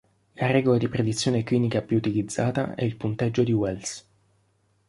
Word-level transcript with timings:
La 0.33 0.47
regola 0.49 0.79
di 0.79 0.87
predizione 0.87 1.43
clinica 1.43 1.83
più 1.83 1.95
utilizzata 1.97 2.73
è 2.73 2.83
il 2.83 2.95
punteggio 2.97 3.43
di 3.43 3.51
Wells. 3.53 4.09